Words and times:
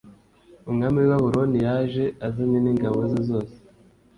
umwami 0.69 0.97
w 0.99 1.05
i 1.07 1.09
babuloni 1.11 1.57
yaje 1.67 2.03
azanye 2.27 2.57
n 2.61 2.67
ingabo 2.71 2.99
ze 3.11 3.19
zose 3.29 3.55